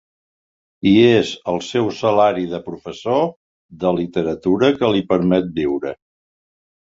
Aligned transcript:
I 0.91 0.93
és 1.09 1.33
el 1.51 1.59
seu 1.65 1.89
salari 1.97 2.45
de 2.53 2.61
professor 2.69 3.21
de 3.85 3.93
literatura 3.99 4.71
que 4.81 4.91
li 4.97 5.05
permet 5.13 5.55
viure. 5.61 5.95